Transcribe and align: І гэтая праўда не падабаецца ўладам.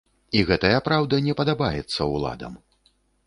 І 0.37 0.39
гэтая 0.51 0.79
праўда 0.87 1.19
не 1.27 1.35
падабаецца 1.43 2.09
ўладам. 2.13 2.53